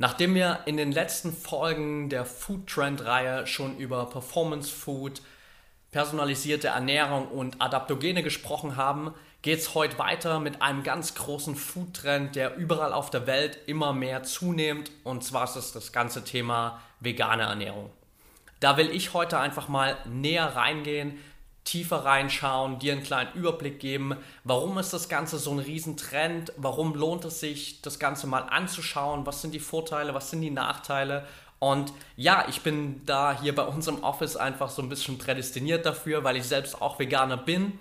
[0.00, 5.20] Nachdem wir in den letzten Folgen der Food Trend Reihe schon über Performance Food,
[5.90, 11.92] personalisierte Ernährung und Adaptogene gesprochen haben, geht es heute weiter mit einem ganz großen Food
[11.92, 14.90] Trend, der überall auf der Welt immer mehr zunimmt.
[15.04, 17.90] Und zwar ist es das ganze Thema vegane Ernährung.
[18.58, 21.18] Da will ich heute einfach mal näher reingehen,
[21.70, 26.94] tiefer reinschauen, dir einen kleinen Überblick geben, warum ist das Ganze so ein Riesentrend, warum
[26.94, 31.26] lohnt es sich, das Ganze mal anzuschauen, was sind die Vorteile, was sind die Nachteile?
[31.60, 35.86] Und ja, ich bin da hier bei uns im Office einfach so ein bisschen prädestiniert
[35.86, 37.78] dafür, weil ich selbst auch Veganer bin.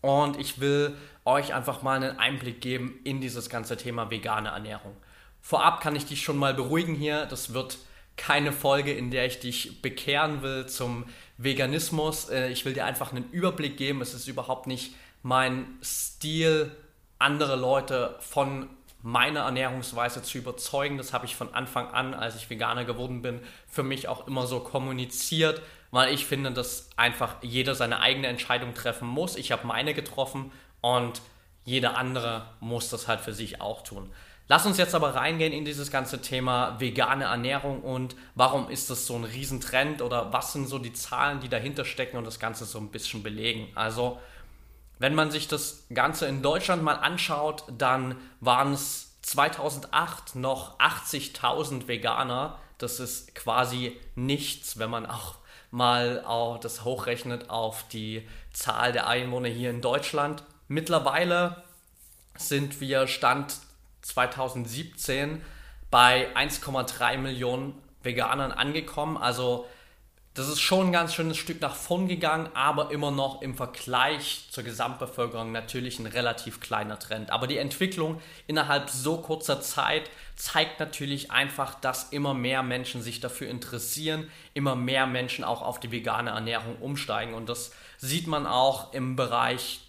[0.00, 4.96] Und ich will euch einfach mal einen Einblick geben in dieses ganze Thema vegane Ernährung.
[5.42, 7.78] Vorab kann ich dich schon mal beruhigen hier, das wird
[8.16, 11.04] keine Folge, in der ich dich bekehren will zum
[11.38, 12.28] Veganismus.
[12.28, 14.00] Äh, ich will dir einfach einen Überblick geben.
[14.00, 16.70] Es ist überhaupt nicht mein Stil,
[17.18, 18.68] andere Leute von
[19.02, 20.98] meiner Ernährungsweise zu überzeugen.
[20.98, 24.46] Das habe ich von Anfang an, als ich Veganer geworden bin, für mich auch immer
[24.46, 29.36] so kommuniziert, weil ich finde, dass einfach jeder seine eigene Entscheidung treffen muss.
[29.36, 31.22] Ich habe meine getroffen und
[31.64, 34.10] jeder andere muss das halt für sich auch tun.
[34.48, 39.06] Lass uns jetzt aber reingehen in dieses ganze Thema vegane Ernährung und warum ist das
[39.06, 42.64] so ein Riesentrend oder was sind so die Zahlen, die dahinter stecken und das Ganze
[42.64, 43.68] so ein bisschen belegen.
[43.74, 44.20] Also,
[45.00, 51.88] wenn man sich das Ganze in Deutschland mal anschaut, dann waren es 2008 noch 80.000
[51.88, 52.58] Veganer.
[52.78, 55.34] Das ist quasi nichts, wenn man auch
[55.72, 60.44] mal auch das hochrechnet auf die Zahl der Einwohner hier in Deutschland.
[60.68, 61.64] Mittlerweile
[62.38, 63.65] sind wir Stand
[64.06, 65.42] 2017
[65.90, 69.16] bei 1,3 Millionen Veganern angekommen.
[69.16, 69.66] Also
[70.36, 74.46] das ist schon ein ganz schönes Stück nach vorn gegangen, aber immer noch im Vergleich
[74.50, 77.30] zur Gesamtbevölkerung natürlich ein relativ kleiner Trend.
[77.30, 83.20] Aber die Entwicklung innerhalb so kurzer Zeit zeigt natürlich einfach, dass immer mehr Menschen sich
[83.20, 87.32] dafür interessieren, immer mehr Menschen auch auf die vegane Ernährung umsteigen.
[87.32, 89.85] Und das sieht man auch im Bereich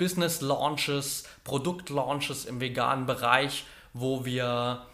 [0.00, 4.86] Business Launches, Produkt Launches im veganen Bereich, wo wir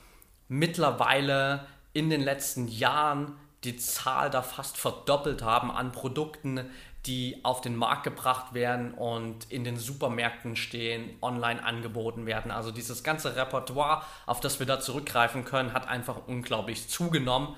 [0.49, 6.69] mittlerweile in den letzten Jahren die Zahl da fast verdoppelt haben an Produkten,
[7.07, 12.51] die auf den Markt gebracht werden und in den Supermärkten stehen, online angeboten werden.
[12.51, 17.55] Also dieses ganze Repertoire, auf das wir da zurückgreifen können, hat einfach unglaublich zugenommen.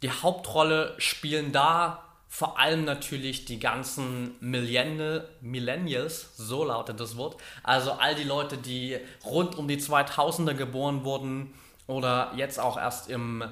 [0.00, 7.36] Die Hauptrolle spielen da vor allem natürlich die ganzen Millennial, Millennials, so lautet das Wort,
[7.64, 11.52] also all die Leute, die rund um die 2000er geboren wurden
[11.88, 13.42] oder jetzt auch erst im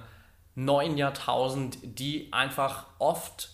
[0.55, 3.50] neuen Jahrtausend, die einfach oft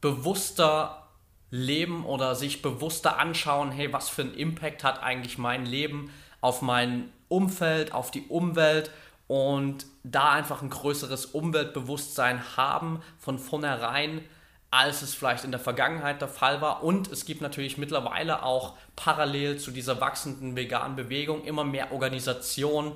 [0.00, 1.08] bewusster
[1.50, 6.10] leben oder sich bewusster anschauen, hey, was für einen Impact hat eigentlich mein Leben
[6.40, 8.90] auf mein Umfeld, auf die Umwelt
[9.26, 14.22] und da einfach ein größeres Umweltbewusstsein haben von vornherein,
[14.70, 16.82] als es vielleicht in der Vergangenheit der Fall war.
[16.82, 22.92] Und es gibt natürlich mittlerweile auch parallel zu dieser wachsenden veganen Bewegung immer mehr Organisationen,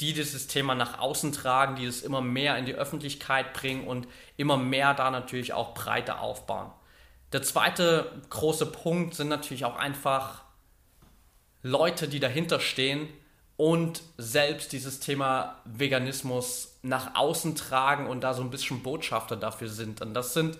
[0.00, 4.08] die dieses Thema nach außen tragen, die es immer mehr in die Öffentlichkeit bringen und
[4.36, 6.70] immer mehr da natürlich auch breiter aufbauen.
[7.32, 10.42] Der zweite große Punkt sind natürlich auch einfach
[11.62, 13.08] Leute, die dahinter stehen,
[13.60, 19.68] und selbst dieses Thema Veganismus nach außen tragen und da so ein bisschen Botschafter dafür
[19.68, 20.00] sind.
[20.00, 20.56] Und das sind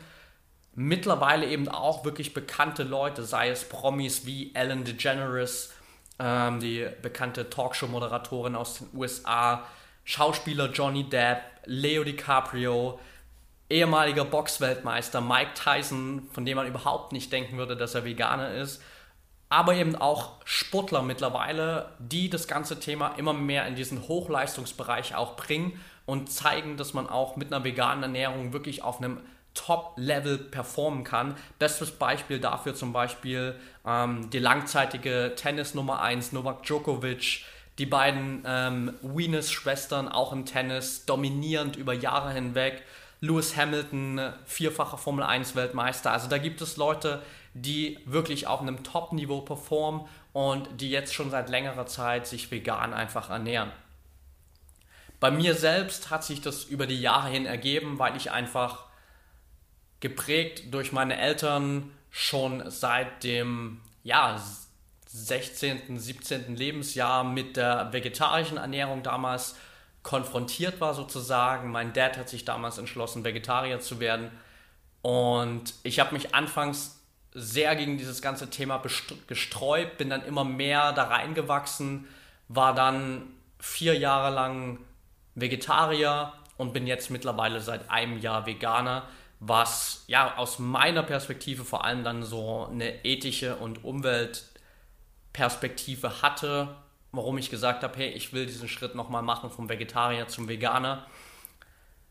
[0.75, 5.73] mittlerweile eben auch wirklich bekannte Leute, sei es Promis wie Ellen DeGeneres,
[6.19, 9.65] ähm, die bekannte Talkshow-Moderatorin aus den USA,
[10.05, 13.01] Schauspieler Johnny Depp, Leo DiCaprio,
[13.71, 18.83] ehemaliger Boxweltmeister Mike Tyson, von dem man überhaupt nicht denken würde, dass er Veganer ist
[19.51, 25.37] aber eben auch Sportler mittlerweile, die das ganze Thema immer mehr in diesen Hochleistungsbereich auch
[25.37, 29.19] bringen und zeigen, dass man auch mit einer veganen Ernährung wirklich auf einem
[29.55, 31.35] Top-Level performen kann.
[31.59, 37.45] Bestes Beispiel dafür zum Beispiel ähm, die langzeitige Tennis Nummer 1 Novak Djokovic,
[37.79, 42.85] die beiden ähm, Venus-Schwestern auch im Tennis, dominierend über Jahre hinweg.
[43.21, 46.13] Lewis Hamilton, vierfacher Formel 1 Weltmeister.
[46.13, 47.21] Also da gibt es Leute,
[47.55, 52.95] die wirklich auf einem Top-Niveau performen und die jetzt schon seit längerer Zeit sich vegan
[52.95, 53.73] einfach ernähren.
[55.19, 58.87] Bei mir selbst hat sich das über die Jahre hin ergeben, weil ich einfach
[60.01, 64.41] geprägt durch meine Eltern schon seit dem ja,
[65.07, 66.57] 16., 17.
[66.57, 69.57] Lebensjahr mit der vegetarischen Ernährung damals
[70.03, 71.71] konfrontiert war sozusagen.
[71.71, 74.31] Mein Dad hat sich damals entschlossen, Vegetarier zu werden.
[75.03, 77.00] Und ich habe mich anfangs
[77.33, 78.83] sehr gegen dieses ganze Thema
[79.27, 82.09] gesträubt, bin dann immer mehr da reingewachsen,
[82.49, 83.29] war dann
[83.59, 84.79] vier Jahre lang
[85.35, 91.85] Vegetarier und bin jetzt mittlerweile seit einem Jahr Veganer, was ja aus meiner Perspektive vor
[91.85, 96.77] allem dann so eine ethische und Umweltperspektive hatte,
[97.13, 101.07] warum ich gesagt habe, hey, ich will diesen Schritt nochmal machen vom Vegetarier zum Veganer.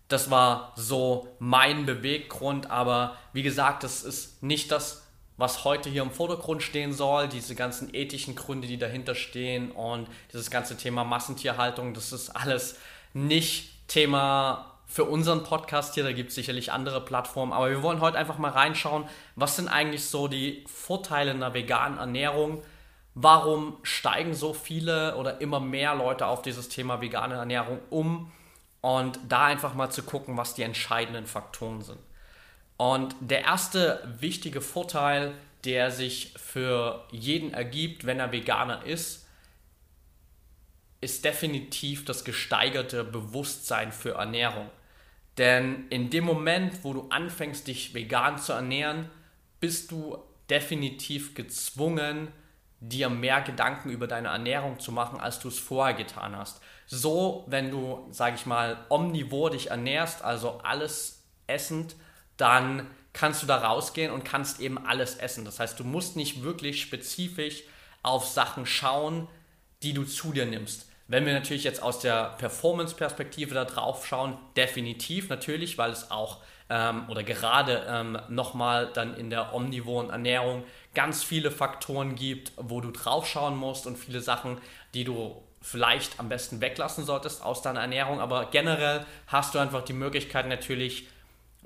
[0.07, 5.07] Das war so mein Beweggrund, aber wie gesagt, das ist nicht das,
[5.39, 10.07] was heute hier im Vordergrund stehen soll, diese ganzen ethischen Gründe, die dahinter stehen und
[10.33, 12.77] dieses ganze Thema Massentierhaltung, das ist alles
[13.13, 18.01] nicht Thema für unseren Podcast hier, da gibt es sicherlich andere Plattformen, aber wir wollen
[18.01, 19.05] heute einfach mal reinschauen,
[19.35, 22.61] was sind eigentlich so die Vorteile einer veganen Ernährung,
[23.15, 28.29] warum steigen so viele oder immer mehr Leute auf dieses Thema vegane Ernährung um
[28.81, 31.99] und da einfach mal zu gucken, was die entscheidenden Faktoren sind.
[32.79, 35.33] Und der erste wichtige Vorteil,
[35.65, 39.27] der sich für jeden ergibt, wenn er Veganer ist,
[41.01, 44.69] ist definitiv das gesteigerte Bewusstsein für Ernährung.
[45.37, 49.09] Denn in dem Moment, wo du anfängst, dich vegan zu ernähren,
[49.59, 50.17] bist du
[50.49, 52.29] definitiv gezwungen,
[52.79, 56.61] dir mehr Gedanken über deine Ernährung zu machen, als du es vorher getan hast.
[56.87, 61.97] So, wenn du, sage ich mal, omnivor dich ernährst, also alles essend,
[62.39, 65.45] dann kannst du da rausgehen und kannst eben alles essen.
[65.45, 67.63] Das heißt, du musst nicht wirklich spezifisch
[68.01, 69.27] auf Sachen schauen,
[69.83, 70.87] die du zu dir nimmst.
[71.07, 76.37] Wenn wir natürlich jetzt aus der Performance-Perspektive da drauf schauen, definitiv natürlich, weil es auch
[76.69, 80.63] ähm, oder gerade ähm, nochmal dann in der omnivoren Ernährung
[80.93, 84.59] ganz viele Faktoren gibt, wo du drauf schauen musst und viele Sachen,
[84.93, 88.21] die du vielleicht am besten weglassen solltest aus deiner Ernährung.
[88.21, 91.07] Aber generell hast du einfach die Möglichkeit natürlich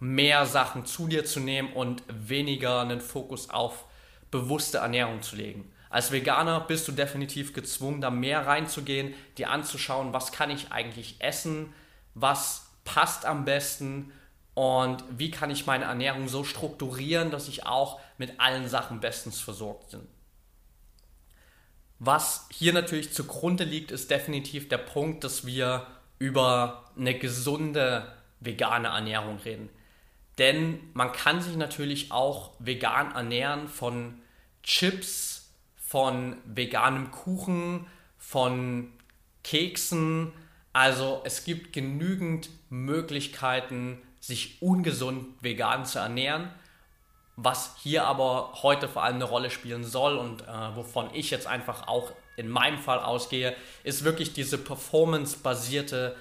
[0.03, 3.85] mehr Sachen zu dir zu nehmen und weniger einen Fokus auf
[4.31, 5.71] bewusste Ernährung zu legen.
[5.89, 11.15] Als Veganer bist du definitiv gezwungen, da mehr reinzugehen, dir anzuschauen, was kann ich eigentlich
[11.19, 11.73] essen,
[12.15, 14.11] was passt am besten
[14.55, 19.39] und wie kann ich meine Ernährung so strukturieren, dass ich auch mit allen Sachen bestens
[19.39, 20.07] versorgt bin.
[21.99, 25.87] Was hier natürlich zugrunde liegt, ist definitiv der Punkt, dass wir
[26.19, 28.11] über eine gesunde
[28.41, 29.69] vegane Ernährung reden.
[30.37, 34.19] Denn man kann sich natürlich auch vegan ernähren von
[34.63, 37.85] Chips, von veganem Kuchen,
[38.17, 38.91] von
[39.43, 40.33] Keksen.
[40.71, 46.49] Also es gibt genügend Möglichkeiten, sich ungesund vegan zu ernähren.
[47.35, 51.47] Was hier aber heute vor allem eine Rolle spielen soll und äh, wovon ich jetzt
[51.47, 56.15] einfach auch in meinem Fall ausgehe, ist wirklich diese performance-basierte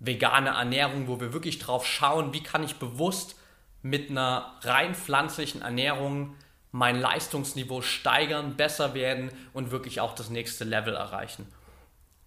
[0.00, 3.36] vegane Ernährung, wo wir wirklich drauf schauen, wie kann ich bewusst
[3.82, 6.34] mit einer rein pflanzlichen Ernährung
[6.72, 11.46] mein Leistungsniveau steigern, besser werden und wirklich auch das nächste Level erreichen.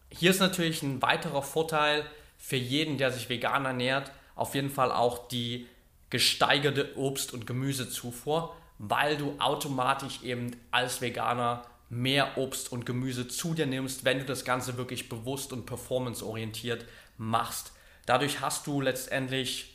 [0.10, 2.06] Hier ist natürlich ein weiterer Vorteil
[2.38, 5.68] für jeden, der sich vegan ernährt, auf jeden Fall auch die
[6.10, 13.54] gesteigerte Obst- und Gemüsezufuhr, weil du automatisch eben als Veganer mehr Obst und Gemüse zu
[13.54, 16.86] dir nimmst, wenn du das Ganze wirklich bewusst und performanceorientiert
[17.18, 17.72] machst.
[18.06, 19.74] Dadurch hast du letztendlich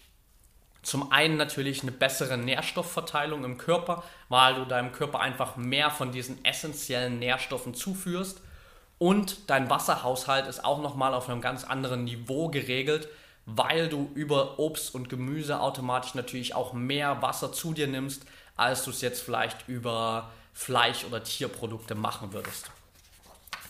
[0.82, 6.12] zum einen natürlich eine bessere Nährstoffverteilung im Körper, weil du deinem Körper einfach mehr von
[6.12, 8.40] diesen essentiellen Nährstoffen zuführst.
[8.98, 13.08] Und dein Wasserhaushalt ist auch nochmal auf einem ganz anderen Niveau geregelt,
[13.46, 18.24] weil du über Obst und Gemüse automatisch natürlich auch mehr Wasser zu dir nimmst,
[18.56, 22.70] als du es jetzt vielleicht über Fleisch- oder Tierprodukte machen würdest.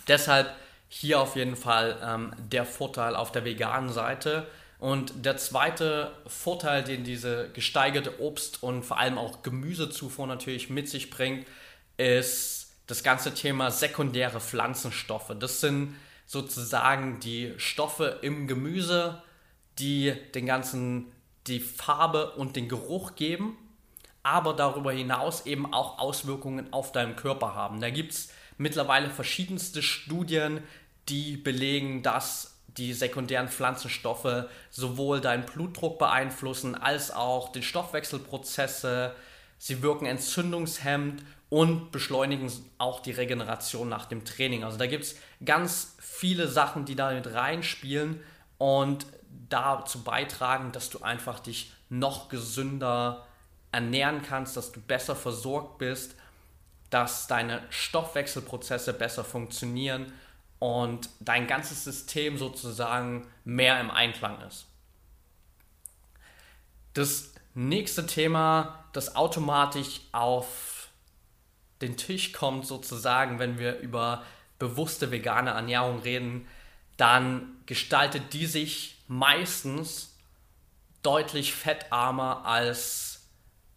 [0.09, 0.55] Deshalb
[0.89, 4.47] hier auf jeden Fall ähm, der Vorteil auf der veganen Seite.
[4.79, 10.89] Und der zweite Vorteil, den diese gesteigerte Obst- und vor allem auch Gemüsezufuhr natürlich mit
[10.89, 11.47] sich bringt,
[11.97, 15.35] ist das ganze Thema sekundäre Pflanzenstoffe.
[15.39, 19.23] Das sind sozusagen die Stoffe im Gemüse,
[19.79, 21.13] die den ganzen
[21.47, 23.57] die Farbe und den Geruch geben,
[24.23, 27.81] aber darüber hinaus eben auch Auswirkungen auf deinen Körper haben.
[27.81, 30.63] Da gibt es mittlerweile verschiedenste Studien,
[31.09, 39.15] die belegen, dass die sekundären Pflanzenstoffe sowohl deinen Blutdruck beeinflussen als auch die Stoffwechselprozesse.
[39.59, 44.65] Sie wirken entzündungshemmend und beschleunigen auch die Regeneration nach dem Training.
[44.65, 48.21] Also da gibt es ganz viele Sachen, die da mit reinspielen
[48.59, 49.07] und
[49.49, 53.27] dazu beitragen, dass du einfach dich noch gesünder
[53.73, 56.15] ernähren kannst, dass du besser versorgt bist,
[56.91, 60.13] dass deine Stoffwechselprozesse besser funktionieren
[60.59, 64.67] und dein ganzes System sozusagen mehr im Einklang ist.
[66.95, 70.89] Das nächste Thema, das automatisch auf
[71.81, 74.25] den Tisch kommt, sozusagen, wenn wir über
[74.59, 76.49] bewusste vegane Ernährung reden,
[76.97, 80.17] dann gestaltet die sich meistens
[81.03, 83.29] deutlich fettarmer als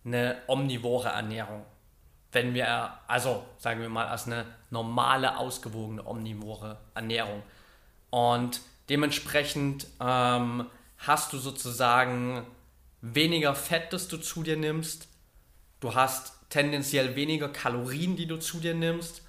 [0.03, 1.63] eine omnivore Ernährung.
[2.31, 7.43] Wenn wir, also sagen wir mal, als eine normale, ausgewogene omnivore Ernährung.
[8.09, 10.65] Und dementsprechend ähm,
[10.97, 12.45] hast du sozusagen
[13.01, 15.07] weniger Fett, das du zu dir nimmst.
[15.79, 19.23] Du hast tendenziell weniger Kalorien, die du zu dir nimmst,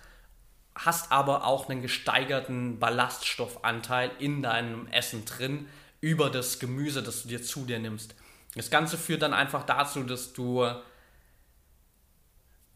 [0.74, 5.66] hast aber auch einen gesteigerten Ballaststoffanteil in deinem Essen drin
[6.00, 8.14] über das Gemüse, das du dir zu dir nimmst.
[8.54, 10.66] Das Ganze führt dann einfach dazu, dass du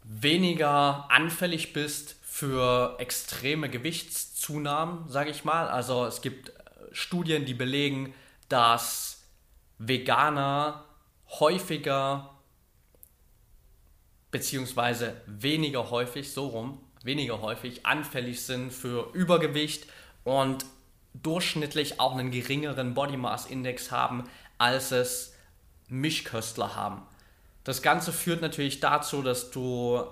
[0.06, 5.68] weniger anfällig bist für extreme Gewichtszunahmen, sage ich mal.
[5.68, 6.52] Also es gibt
[6.92, 8.14] Studien, die belegen,
[8.48, 9.24] dass
[9.78, 10.84] Veganer
[11.40, 12.30] häufiger
[14.30, 19.86] beziehungsweise weniger häufig, so rum, weniger häufig anfällig sind für Übergewicht
[20.24, 20.64] und
[21.14, 24.24] durchschnittlich auch einen geringeren Body Mass Index haben,
[24.58, 25.34] als es
[25.88, 27.02] Mischköstler haben.
[27.66, 30.02] Das Ganze führt natürlich dazu, dass du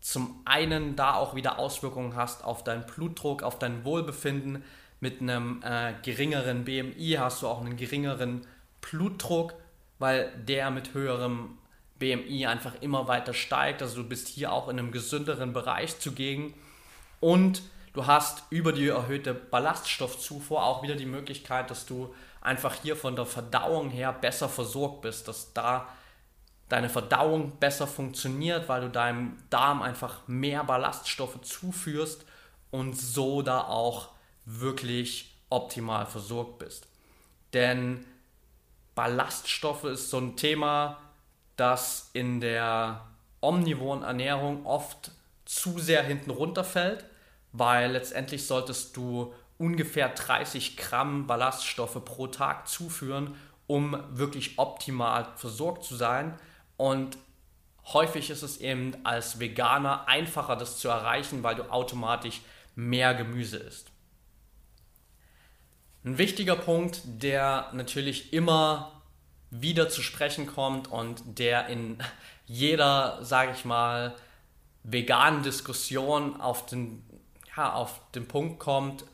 [0.00, 4.64] zum einen da auch wieder Auswirkungen hast auf deinen Blutdruck, auf dein Wohlbefinden.
[4.98, 8.46] Mit einem äh, geringeren BMI hast du auch einen geringeren
[8.80, 9.54] Blutdruck
[10.02, 11.56] weil der mit höherem
[12.00, 13.82] BMI einfach immer weiter steigt.
[13.82, 16.54] Also du bist hier auch in einem gesünderen Bereich zugegen.
[17.20, 22.96] Und du hast über die erhöhte Ballaststoffzufuhr auch wieder die Möglichkeit, dass du einfach hier
[22.96, 25.86] von der Verdauung her besser versorgt bist, dass da
[26.72, 32.24] deine Verdauung besser funktioniert, weil du deinem Darm einfach mehr Ballaststoffe zuführst
[32.70, 34.08] und so da auch
[34.46, 36.88] wirklich optimal versorgt bist.
[37.52, 38.06] Denn
[38.94, 40.96] Ballaststoffe ist so ein Thema,
[41.56, 43.04] das in der
[43.42, 45.10] omnivoren Ernährung oft
[45.44, 47.04] zu sehr hinten runterfällt,
[47.52, 53.34] weil letztendlich solltest du ungefähr 30 Gramm Ballaststoffe pro Tag zuführen,
[53.66, 56.38] um wirklich optimal versorgt zu sein.
[56.82, 57.16] Und
[57.92, 62.40] häufig ist es eben als Veganer einfacher, das zu erreichen, weil du automatisch
[62.74, 63.92] mehr Gemüse isst.
[66.04, 69.00] Ein wichtiger Punkt, der natürlich immer
[69.50, 71.98] wieder zu sprechen kommt und der in
[72.46, 74.16] jeder, sage ich mal,
[74.82, 77.04] veganen Diskussion auf den,
[77.56, 79.04] ja, auf den Punkt kommt,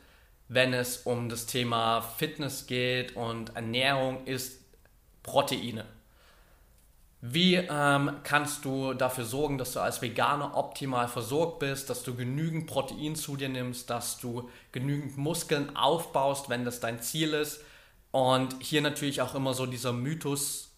[0.47, 4.59] wenn es um das Thema Fitness geht und Ernährung, ist
[5.21, 5.85] Proteine.
[7.21, 12.15] Wie ähm, kannst du dafür sorgen, dass du als Veganer optimal versorgt bist, dass du
[12.15, 17.61] genügend Protein zu dir nimmst, dass du genügend Muskeln aufbaust, wenn das dein Ziel ist?
[18.11, 20.69] Und hier natürlich auch immer so dieser Mythos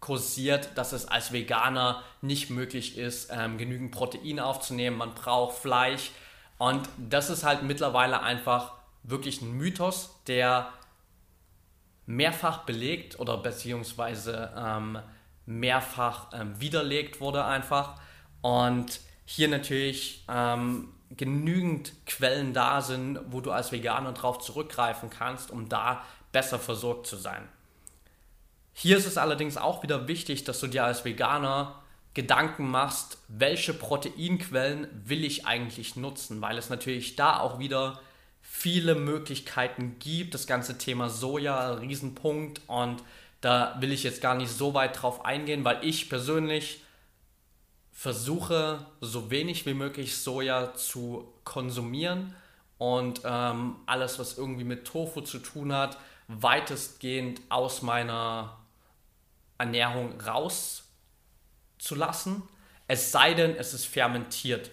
[0.00, 4.98] kursiert, dass es als Veganer nicht möglich ist, ähm, genügend Protein aufzunehmen.
[4.98, 6.10] Man braucht Fleisch.
[6.58, 8.72] Und das ist halt mittlerweile einfach
[9.04, 10.72] wirklich ein Mythos, der
[12.06, 14.98] mehrfach belegt oder beziehungsweise ähm,
[15.46, 18.00] mehrfach ähm, widerlegt wurde einfach.
[18.40, 25.50] Und hier natürlich ähm, genügend Quellen da sind, wo du als Veganer drauf zurückgreifen kannst,
[25.50, 27.48] um da besser versorgt zu sein.
[28.72, 31.80] Hier ist es allerdings auch wieder wichtig, dass du dir als Veganer
[32.12, 38.00] Gedanken machst, welche Proteinquellen will ich eigentlich nutzen, weil es natürlich da auch wieder
[38.56, 40.32] viele Möglichkeiten gibt.
[40.32, 42.60] Das ganze Thema Soja, Riesenpunkt.
[42.68, 43.02] Und
[43.40, 46.84] da will ich jetzt gar nicht so weit drauf eingehen, weil ich persönlich
[47.92, 52.32] versuche, so wenig wie möglich Soja zu konsumieren
[52.78, 58.56] und ähm, alles, was irgendwie mit Tofu zu tun hat, weitestgehend aus meiner
[59.58, 62.44] Ernährung rauszulassen.
[62.86, 64.70] Es sei denn, es ist fermentiert.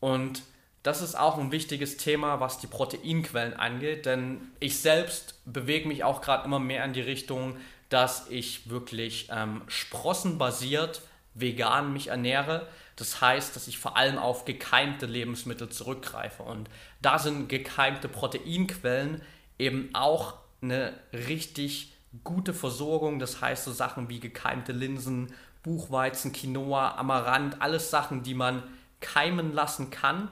[0.00, 0.42] Und
[0.82, 6.04] das ist auch ein wichtiges Thema, was die Proteinquellen angeht, denn ich selbst bewege mich
[6.04, 7.56] auch gerade immer mehr in die Richtung,
[7.90, 11.02] dass ich wirklich ähm, sprossenbasiert
[11.34, 12.66] vegan mich ernähre.
[12.96, 16.42] Das heißt, dass ich vor allem auf gekeimte Lebensmittel zurückgreife.
[16.42, 16.70] Und
[17.02, 19.22] da sind gekeimte Proteinquellen
[19.58, 21.92] eben auch eine richtig
[22.24, 23.18] gute Versorgung.
[23.18, 25.32] Das heißt, so Sachen wie gekeimte Linsen,
[25.62, 28.62] Buchweizen, Quinoa, Amaranth, alles Sachen, die man
[29.00, 30.30] keimen lassen kann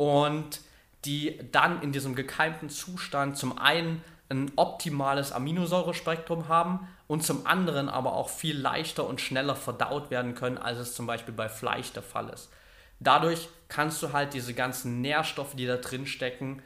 [0.00, 0.62] und
[1.04, 7.90] die dann in diesem gekeimten Zustand zum einen ein optimales Aminosäurespektrum haben und zum anderen
[7.90, 11.92] aber auch viel leichter und schneller verdaut werden können, als es zum Beispiel bei Fleisch
[11.92, 12.48] der Fall ist.
[12.98, 16.62] Dadurch kannst du halt diese ganzen Nährstoffe, die da drin stecken,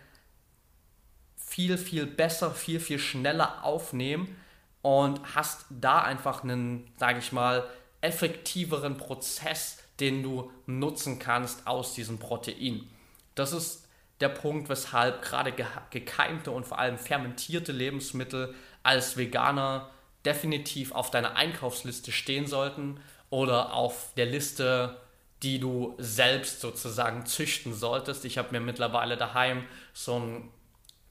[1.34, 4.36] viel, viel besser, viel, viel schneller aufnehmen
[4.80, 7.64] und hast da einfach einen, sage ich mal,
[8.00, 12.88] effektiveren Prozess, den du nutzen kannst aus diesem Protein.
[13.34, 13.88] Das ist
[14.20, 15.52] der Punkt, weshalb gerade
[15.90, 19.90] gekeimte und vor allem fermentierte Lebensmittel als Veganer
[20.24, 23.00] definitiv auf deiner Einkaufsliste stehen sollten
[23.30, 25.00] oder auf der Liste,
[25.42, 28.24] die du selbst sozusagen züchten solltest.
[28.24, 30.50] Ich habe mir mittlerweile daheim so ein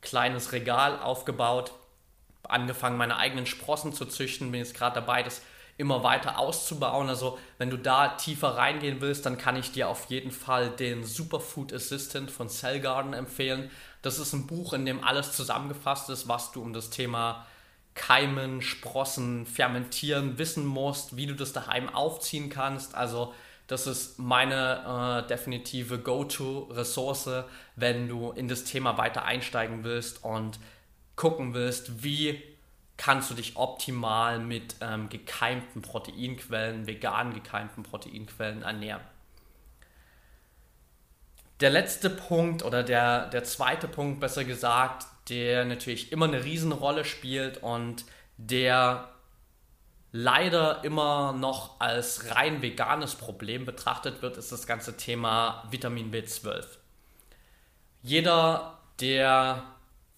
[0.02, 1.74] kleines Regal aufgebaut,
[2.44, 5.42] angefangen meine eigenen Sprossen zu züchten, bin jetzt gerade dabei, das
[5.78, 7.10] immer weiter auszubauen.
[7.10, 11.04] Also wenn du da tiefer reingehen willst, dann kann ich dir auf jeden Fall den
[11.04, 13.72] Superfood Assistant von Cell Garden empfehlen.
[14.02, 17.46] Das ist ein Buch, in dem alles zusammengefasst ist, was du um das Thema
[17.96, 22.96] Keimen, Sprossen, Fermentieren wissen musst, wie du das daheim aufziehen kannst.
[22.96, 23.34] Also
[23.68, 30.60] das ist meine äh, definitive Go-to-Ressource, wenn du in das Thema weiter einsteigen willst und
[31.16, 32.42] gucken willst, wie
[32.98, 39.02] kannst du dich optimal mit ähm, gekeimten Proteinquellen, vegan gekeimten Proteinquellen ernähren.
[41.60, 47.06] Der letzte Punkt oder der, der zweite Punkt, besser gesagt, der natürlich immer eine Riesenrolle
[47.06, 48.06] spielt und
[48.38, 49.10] der
[50.12, 56.66] leider immer noch als rein veganes Problem betrachtet wird, ist das ganze Thema Vitamin B12.
[58.04, 59.64] Jeder, der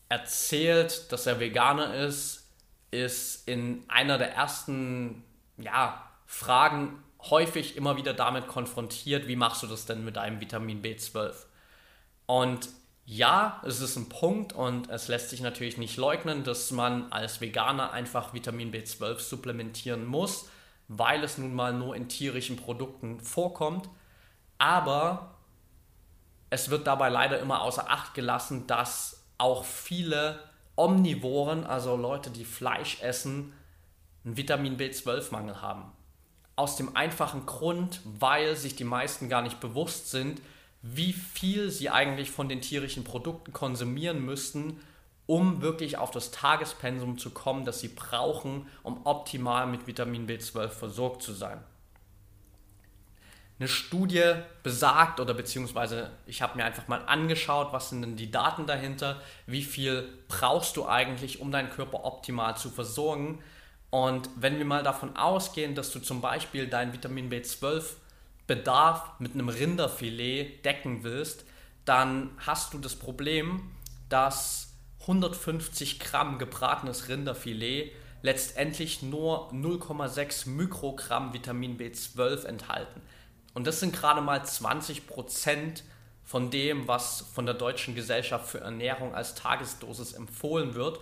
[0.10, 2.45] erzählt, dass er Veganer ist,
[2.92, 5.24] ist in einer der ersten
[5.58, 10.82] ja, Fragen häufig immer wieder damit konfrontiert, wie machst du das denn mit einem Vitamin
[10.82, 11.34] B12?
[12.26, 12.70] Und
[13.06, 17.40] ja, es ist ein Punkt und es lässt sich natürlich nicht leugnen, dass man als
[17.40, 20.50] Veganer einfach Vitamin B12 supplementieren muss,
[20.88, 23.90] weil es nun mal nur in tierischen Produkten vorkommt.
[24.58, 25.36] Aber
[26.50, 30.40] es wird dabei leider immer außer Acht gelassen, dass auch viele
[30.76, 33.54] Omnivoren, also Leute, die Fleisch essen,
[34.24, 35.92] einen Vitamin B12-Mangel haben.
[36.56, 40.42] Aus dem einfachen Grund, weil sich die meisten gar nicht bewusst sind,
[40.82, 44.80] wie viel sie eigentlich von den tierischen Produkten konsumieren müssten,
[45.26, 50.70] um wirklich auf das Tagespensum zu kommen, das sie brauchen, um optimal mit Vitamin B12
[50.70, 51.60] versorgt zu sein
[53.58, 58.30] eine Studie besagt oder beziehungsweise ich habe mir einfach mal angeschaut, was sind denn die
[58.30, 63.42] Daten dahinter, wie viel brauchst du eigentlich, um deinen Körper optimal zu versorgen.
[63.92, 67.84] Und wenn wir mal davon ausgehen, dass du zum Beispiel deinen Vitamin B12
[68.46, 71.46] Bedarf mit einem Rinderfilet decken willst,
[71.86, 73.72] dann hast du das Problem,
[74.10, 77.92] dass 150 Gramm gebratenes Rinderfilet
[78.22, 83.02] letztendlich nur 0,6 Mikrogramm Vitamin B12 enthalten.
[83.56, 85.84] Und das sind gerade mal 20 Prozent
[86.24, 91.00] von dem, was von der Deutschen Gesellschaft für Ernährung als Tagesdosis empfohlen wird.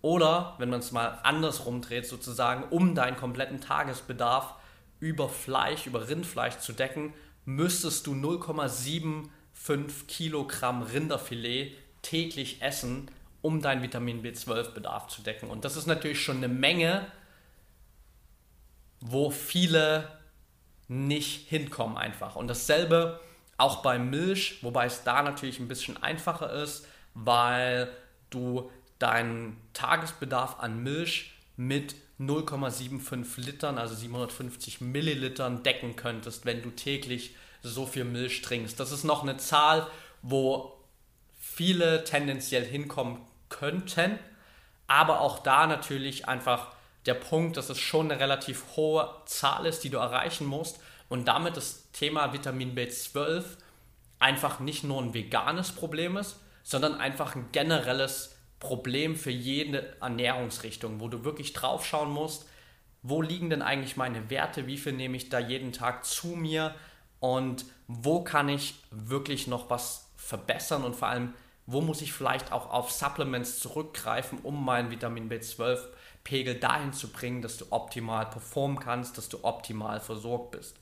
[0.00, 4.54] Oder, wenn man es mal andersrum dreht, sozusagen, um deinen kompletten Tagesbedarf
[4.98, 7.12] über Fleisch, über Rindfleisch zu decken,
[7.44, 13.10] müsstest du 0,75 Kilogramm Rinderfilet täglich essen,
[13.42, 15.50] um deinen Vitamin B12-Bedarf zu decken.
[15.50, 17.06] Und das ist natürlich schon eine Menge,
[19.00, 20.19] wo viele
[20.90, 22.34] nicht hinkommen einfach.
[22.34, 23.20] Und dasselbe
[23.56, 27.88] auch bei Milch, wobei es da natürlich ein bisschen einfacher ist, weil
[28.30, 36.70] du deinen Tagesbedarf an Milch mit 0,75 Litern, also 750 Millilitern decken könntest, wenn du
[36.70, 38.80] täglich so viel Milch trinkst.
[38.80, 39.86] Das ist noch eine Zahl,
[40.22, 40.76] wo
[41.38, 44.18] viele tendenziell hinkommen könnten,
[44.88, 46.72] aber auch da natürlich einfach
[47.06, 51.26] der Punkt, dass es schon eine relativ hohe Zahl ist, die du erreichen musst und
[51.26, 53.44] damit das Thema Vitamin B12
[54.18, 61.00] einfach nicht nur ein veganes Problem ist, sondern einfach ein generelles Problem für jede Ernährungsrichtung,
[61.00, 62.46] wo du wirklich drauf schauen musst,
[63.02, 66.74] wo liegen denn eigentlich meine Werte, wie viel nehme ich da jeden Tag zu mir
[67.18, 71.32] und wo kann ich wirklich noch was verbessern und vor allem,
[71.64, 75.78] wo muss ich vielleicht auch auf Supplements zurückgreifen, um meinen Vitamin B12
[76.24, 80.76] Pegel dahin zu bringen, dass du optimal performen kannst, dass du optimal versorgt bist.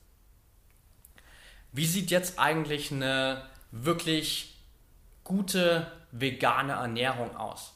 [1.72, 4.57] Wie sieht jetzt eigentlich eine wirklich
[5.24, 7.74] gute vegane Ernährung aus?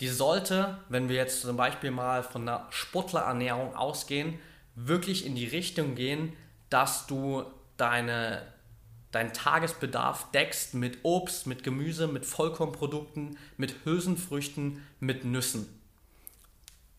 [0.00, 4.38] Die sollte, wenn wir jetzt zum Beispiel mal von einer Sportlerernährung ausgehen,
[4.74, 6.34] wirklich in die Richtung gehen,
[6.68, 7.44] dass du
[7.76, 8.42] deine,
[9.10, 15.75] deinen Tagesbedarf deckst mit Obst, mit Gemüse, mit Vollkornprodukten, mit Hülsenfrüchten, mit Nüssen.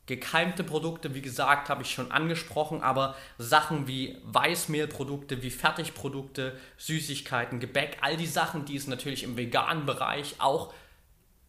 [0.07, 7.59] Gekeimte Produkte, wie gesagt, habe ich schon angesprochen, aber Sachen wie Weißmehlprodukte, wie Fertigprodukte, Süßigkeiten,
[7.59, 10.73] Gebäck, all die Sachen, die es natürlich im veganen Bereich auch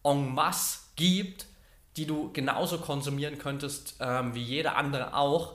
[0.03, 1.45] en masse gibt,
[1.95, 5.53] die du genauso konsumieren könntest ähm, wie jeder andere auch,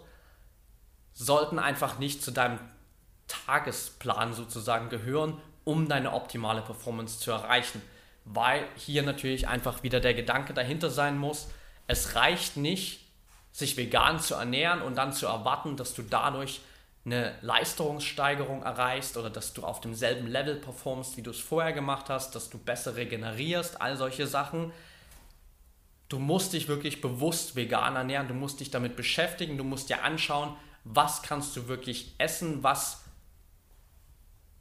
[1.12, 2.58] sollten einfach nicht zu deinem
[3.28, 7.82] Tagesplan sozusagen gehören, um deine optimale Performance zu erreichen.
[8.24, 11.48] Weil hier natürlich einfach wieder der Gedanke dahinter sein muss,
[11.86, 13.00] es reicht nicht,
[13.52, 16.60] sich vegan zu ernähren und dann zu erwarten, dass du dadurch
[17.04, 22.08] eine Leistungssteigerung erreichst oder dass du auf demselben Level performst, wie du es vorher gemacht
[22.08, 24.72] hast, dass du besser regenerierst, all solche Sachen.
[26.08, 30.02] Du musst dich wirklich bewusst vegan ernähren, du musst dich damit beschäftigen, du musst dir
[30.02, 33.04] anschauen, was kannst du wirklich essen, was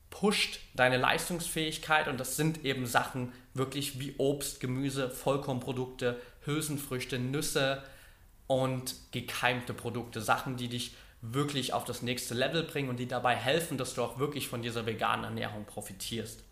[0.09, 7.84] pusht deine Leistungsfähigkeit und das sind eben Sachen wirklich wie Obst, Gemüse, Vollkornprodukte, Hülsenfrüchte, Nüsse
[8.47, 13.36] und gekeimte Produkte, Sachen, die dich wirklich auf das nächste Level bringen und die dabei
[13.36, 16.43] helfen, dass du auch wirklich von dieser veganen Ernährung profitierst.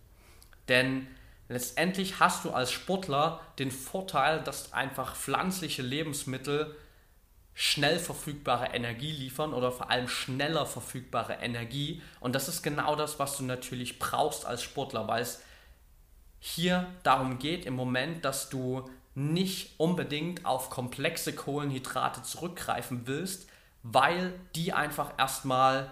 [0.69, 1.08] Denn
[1.49, 6.73] letztendlich hast du als Sportler den Vorteil, dass einfach pflanzliche Lebensmittel
[7.54, 12.01] schnell verfügbare Energie liefern oder vor allem schneller verfügbare Energie.
[12.21, 15.41] Und das ist genau das, was du natürlich brauchst als Sportler, weil es
[16.39, 23.47] hier darum geht im Moment, dass du nicht unbedingt auf komplexe Kohlenhydrate zurückgreifen willst,
[23.84, 25.91] weil die einfach erstmal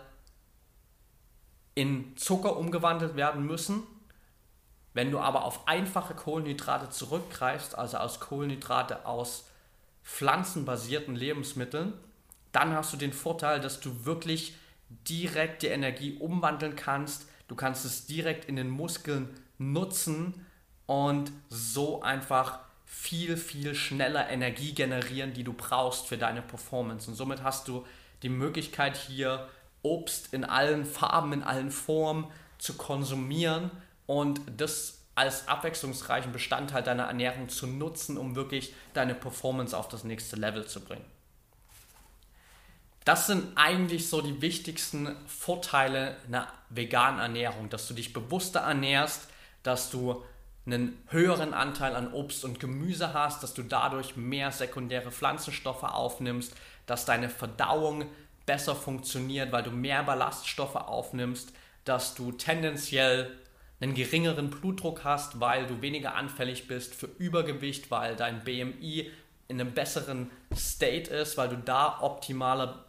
[1.76, 3.84] in Zucker umgewandelt werden müssen.
[4.94, 9.46] Wenn du aber auf einfache Kohlenhydrate zurückgreifst, also aus Kohlenhydrate aus
[10.04, 11.94] pflanzenbasierten Lebensmitteln,
[12.52, 14.56] dann hast du den Vorteil, dass du wirklich
[14.90, 17.28] direkt die Energie umwandeln kannst.
[17.48, 20.46] Du kannst es direkt in den Muskeln nutzen
[20.88, 22.60] und so einfach
[23.02, 27.10] viel, viel schneller Energie generieren, die du brauchst für deine Performance.
[27.10, 27.86] Und somit hast du
[28.24, 29.48] die Möglichkeit hier
[29.82, 33.72] Obst in allen Farben, in allen Formen zu konsumieren
[34.06, 40.04] und das als abwechslungsreichen Bestandteil deiner Ernährung zu nutzen, um wirklich deine Performance auf das
[40.04, 41.06] nächste Level zu bringen.
[43.06, 49.30] Das sind eigentlich so die wichtigsten Vorteile einer veganen Ernährung, dass du dich bewusster ernährst,
[49.64, 50.24] dass du
[50.74, 56.56] einen höheren Anteil an Obst und Gemüse hast, dass du dadurch mehr sekundäre Pflanzenstoffe aufnimmst,
[56.86, 58.06] dass deine Verdauung
[58.46, 61.54] besser funktioniert, weil du mehr Ballaststoffe aufnimmst,
[61.86, 63.32] dass du tendenziell
[63.80, 69.12] einen geringeren Blutdruck hast, weil du weniger anfällig bist für Übergewicht, weil dein BMI
[69.48, 72.86] in einem besseren State ist, weil du da optimaler,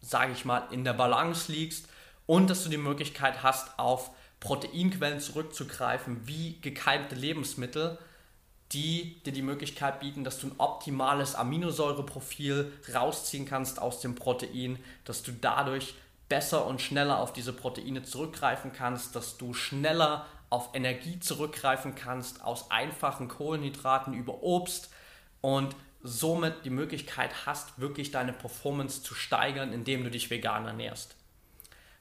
[0.00, 1.88] sage ich mal, in der Balance liegst
[2.26, 4.10] und dass du die Möglichkeit hast, auf
[4.44, 7.98] Proteinquellen zurückzugreifen, wie gekeimte Lebensmittel,
[8.72, 14.78] die dir die Möglichkeit bieten, dass du ein optimales Aminosäureprofil rausziehen kannst aus dem Protein,
[15.06, 15.94] dass du dadurch
[16.28, 22.44] besser und schneller auf diese Proteine zurückgreifen kannst, dass du schneller auf Energie zurückgreifen kannst
[22.44, 24.90] aus einfachen Kohlenhydraten über Obst
[25.40, 31.16] und somit die Möglichkeit hast, wirklich deine Performance zu steigern, indem du dich vegan ernährst.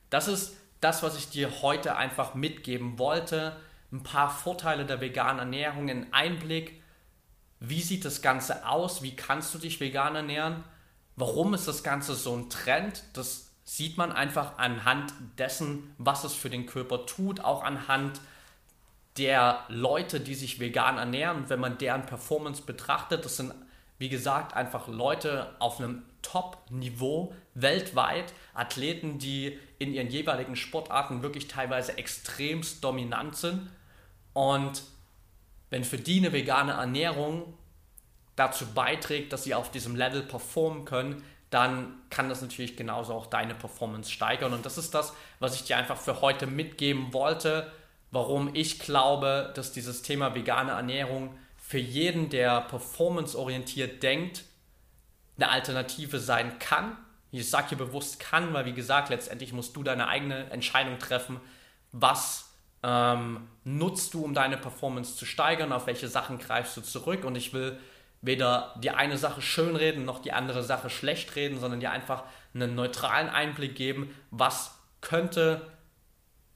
[0.10, 3.56] Das ist das, was ich dir heute einfach mitgeben wollte.
[3.92, 6.82] Ein paar Vorteile der veganen Ernährung, ein Einblick,
[7.60, 10.64] wie sieht das Ganze aus, wie kannst du dich vegan ernähren,
[11.16, 16.34] warum ist das Ganze so ein Trend, das sieht man einfach anhand dessen, was es
[16.34, 18.20] für den Körper tut, auch anhand
[19.18, 21.50] der Leute, die sich vegan ernähren.
[21.50, 23.54] wenn man deren Performance betrachtet, das sind,
[24.00, 31.48] wie gesagt, einfach Leute auf einem Top-Niveau weltweit, Athleten, die in ihren jeweiligen Sportarten wirklich
[31.48, 33.70] teilweise extremst dominant sind.
[34.34, 34.82] Und
[35.70, 37.54] wenn für die eine vegane Ernährung
[38.36, 43.28] dazu beiträgt, dass sie auf diesem Level performen können, dann kann das natürlich genauso auch
[43.28, 44.54] deine Performance steigern.
[44.54, 47.72] Und das ist das, was ich dir einfach für heute mitgeben wollte,
[48.10, 54.46] warum ich glaube, dass dieses Thema vegane Ernährung für jeden, der performanceorientiert denkt,
[55.38, 56.98] eine Alternative sein kann.
[57.32, 61.40] Ich sage hier bewusst kann, weil wie gesagt, letztendlich musst du deine eigene Entscheidung treffen,
[61.92, 67.24] was ähm, nutzt du, um deine Performance zu steigern, auf welche Sachen greifst du zurück.
[67.24, 67.80] Und ich will
[68.22, 72.76] weder die eine Sache schönreden noch die andere Sache schlecht reden, sondern dir einfach einen
[72.76, 75.72] neutralen Einblick geben, was könnte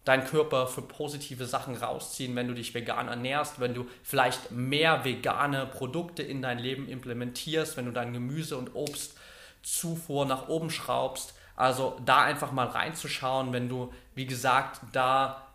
[0.08, 5.04] dein Körper für positive Sachen rausziehen, wenn du dich vegan ernährst, wenn du vielleicht mehr
[5.04, 11.34] vegane Produkte in dein Leben implementierst, wenn du dein Gemüse und Obstzufuhr nach oben schraubst.
[11.58, 15.48] Also da einfach mal reinzuschauen, wenn du, wie gesagt, da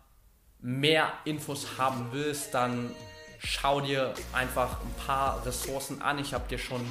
[0.59, 2.91] mehr Infos haben willst, dann
[3.39, 6.19] schau dir einfach ein paar Ressourcen an.
[6.19, 6.81] Ich habe dir schon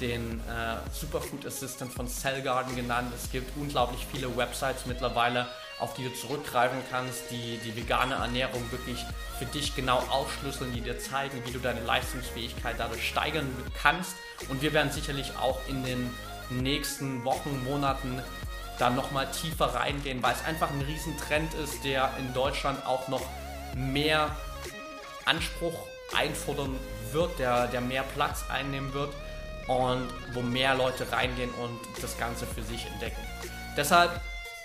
[0.00, 3.12] den äh, Superfood Assistant von Cellgarden genannt.
[3.14, 5.46] Es gibt unglaublich viele Websites mittlerweile,
[5.80, 9.04] auf die du zurückgreifen kannst, die die vegane Ernährung wirklich
[9.38, 13.48] für dich genau aufschlüsseln, die dir zeigen, wie du deine Leistungsfähigkeit dadurch steigern
[13.82, 14.14] kannst.
[14.48, 16.10] Und wir werden sicherlich auch in den
[16.50, 18.22] nächsten Wochen, Monaten
[18.78, 23.22] da nochmal tiefer reingehen, weil es einfach ein Riesentrend ist, der in Deutschland auch noch
[23.74, 24.34] mehr
[25.24, 26.78] Anspruch einfordern
[27.12, 29.12] wird, der, der mehr Platz einnehmen wird
[29.68, 33.20] und wo mehr Leute reingehen und das Ganze für sich entdecken.
[33.76, 34.20] Deshalb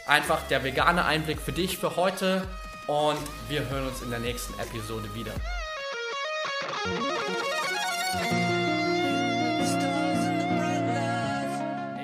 [0.06, 2.48] einfach der vegane Einblick für dich für heute
[2.88, 3.18] und
[3.50, 5.34] wir hören uns in der nächsten Episode wieder.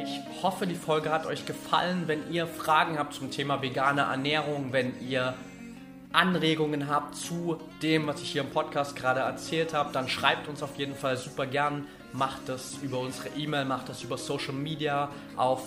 [0.04, 2.04] Ich hoffe, die Folge hat euch gefallen.
[2.08, 5.36] Wenn ihr Fragen habt zum Thema vegane Ernährung, wenn ihr
[6.12, 10.64] Anregungen habt zu dem, was ich hier im Podcast gerade erzählt habe, dann schreibt uns
[10.64, 11.86] auf jeden Fall super gern.
[12.12, 15.62] Macht das über unsere E-Mail, macht das über Social Media, auf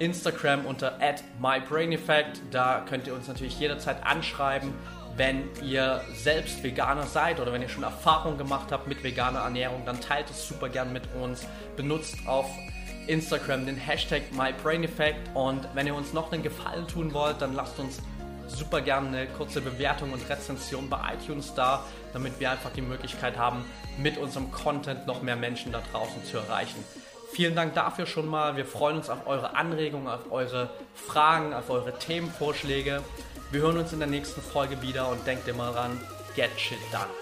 [0.00, 0.98] Instagram unter
[1.38, 2.40] mybraineffect.
[2.50, 4.74] Da könnt ihr uns natürlich jederzeit anschreiben,
[5.16, 9.84] wenn ihr selbst Veganer seid oder wenn ihr schon Erfahrung gemacht habt mit veganer Ernährung,
[9.84, 11.46] dann teilt es super gern mit uns.
[11.76, 12.46] Benutzt auf
[13.06, 17.78] Instagram den Hashtag MyBrainEffect und wenn ihr uns noch einen Gefallen tun wollt, dann lasst
[17.78, 18.00] uns
[18.46, 23.36] super gerne eine kurze Bewertung und Rezension bei iTunes da, damit wir einfach die Möglichkeit
[23.36, 23.64] haben,
[23.98, 26.84] mit unserem Content noch mehr Menschen da draußen zu erreichen.
[27.32, 28.56] Vielen Dank dafür schon mal.
[28.56, 33.02] Wir freuen uns auf eure Anregungen, auf eure Fragen, auf eure Themenvorschläge.
[33.52, 36.00] Wir hören uns in der nächsten Folge wieder und denkt immer dran,
[36.34, 37.19] get shit done.